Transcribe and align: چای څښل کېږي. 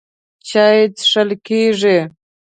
چای 0.47 0.79
څښل 0.97 1.29
کېږي. 1.45 1.97